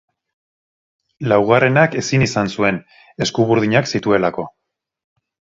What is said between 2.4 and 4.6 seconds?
zuen, esku-burdinak zituelako.